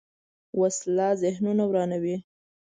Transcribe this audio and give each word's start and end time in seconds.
وسله 0.59 1.07
ذهنونه 1.21 1.63
ورانوي 1.69 2.15